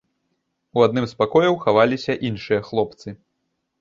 [0.77, 3.07] У адным з пакояў хаваліся іншыя хлопцы.